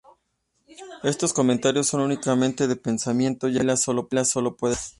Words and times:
Estos 1.03 1.31
comentarios 1.31 1.85
son 1.85 2.01
únicamente 2.01 2.67
de 2.67 2.75
pensamiento, 2.75 3.47
ya 3.49 3.57
que 3.57 3.71
Atila 3.71 3.75
solo 4.25 4.57
puede 4.57 4.73
ladrar. 4.73 4.77